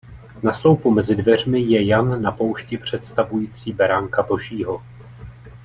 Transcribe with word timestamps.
Na 0.43 0.53
sloupu 0.53 0.91
mezi 0.91 1.15
dveřmi 1.15 1.59
je 1.61 1.85
Jan 1.85 2.21
na 2.21 2.31
poušti 2.31 2.77
představující 2.77 3.71
beránka 3.73 4.23
božího. 4.23 4.83